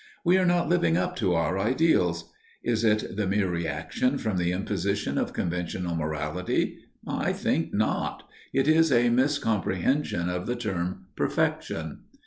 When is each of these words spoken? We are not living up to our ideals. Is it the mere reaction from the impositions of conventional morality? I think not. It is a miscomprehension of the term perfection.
We 0.25 0.39
are 0.39 0.47
not 0.47 0.67
living 0.67 0.97
up 0.97 1.15
to 1.17 1.35
our 1.35 1.59
ideals. 1.59 2.33
Is 2.63 2.83
it 2.83 3.15
the 3.17 3.27
mere 3.27 3.47
reaction 3.47 4.17
from 4.17 4.37
the 4.37 4.49
impositions 4.51 5.19
of 5.19 5.31
conventional 5.31 5.95
morality? 5.95 6.79
I 7.07 7.33
think 7.33 7.71
not. 7.71 8.23
It 8.51 8.67
is 8.67 8.91
a 8.91 9.11
miscomprehension 9.11 10.27
of 10.27 10.47
the 10.47 10.55
term 10.55 11.05
perfection. 11.15 11.99